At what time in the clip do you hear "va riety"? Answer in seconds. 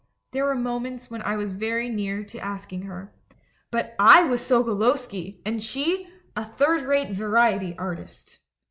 7.11-7.75